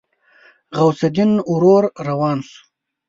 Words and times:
غوث 0.77 1.01
الدين 1.07 1.31
ورو 1.51 1.75
روان 2.07 2.37
شو. 2.47 2.57